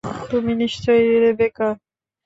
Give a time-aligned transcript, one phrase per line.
[0.31, 1.69] তুমি নিশ্চয়ই রেবেকা।